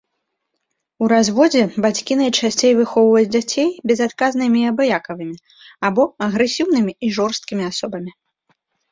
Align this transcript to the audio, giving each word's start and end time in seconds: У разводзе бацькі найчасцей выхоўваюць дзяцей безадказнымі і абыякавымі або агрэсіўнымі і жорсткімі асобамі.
У 1.03 1.07
разводзе 1.11 1.59
бацькі 1.83 2.13
найчасцей 2.21 2.71
выхоўваюць 2.79 3.29
дзяцей 3.35 3.69
безадказнымі 3.91 4.59
і 4.63 4.65
абыякавымі 4.71 5.37
або 5.91 6.01
агрэсіўнымі 6.29 6.93
і 7.09 7.11
жорсткімі 7.19 7.63
асобамі. 7.71 8.11